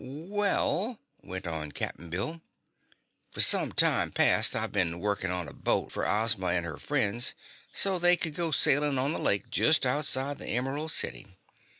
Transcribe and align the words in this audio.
"Well," 0.03 0.97
went 1.21 1.45
on 1.45 1.73
Cap'n 1.73 2.09
Bill, 2.09 2.41
"fer 3.29 3.39
some 3.39 3.71
time 3.71 4.09
past 4.11 4.55
I've 4.55 4.71
been 4.71 4.99
workin' 4.99 5.29
on 5.29 5.47
a 5.47 5.53
boat 5.53 5.91
fer 5.91 6.07
Ozma 6.07 6.47
an' 6.47 6.63
her 6.63 6.77
friends, 6.77 7.35
so 7.71 7.99
they 7.99 8.17
could 8.17 8.33
go 8.33 8.49
sailin' 8.49 8.97
on 8.97 9.13
that 9.13 9.19
lake 9.19 9.51
jest 9.51 9.85
outside 9.85 10.39
the 10.39 10.47
Emerald 10.49 10.91
City. 10.91 11.27